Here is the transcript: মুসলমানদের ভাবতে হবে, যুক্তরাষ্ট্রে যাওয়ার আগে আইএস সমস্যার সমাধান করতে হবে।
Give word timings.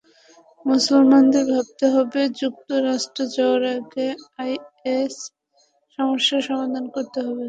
মুসলমানদের 0.65 1.45
ভাবতে 1.51 1.85
হবে, 1.95 2.21
যুক্তরাষ্ট্রে 2.39 3.23
যাওয়ার 3.35 3.63
আগে 3.75 4.07
আইএস 4.39 5.15
সমস্যার 5.99 6.41
সমাধান 6.49 6.85
করতে 6.95 7.19
হবে। 7.25 7.39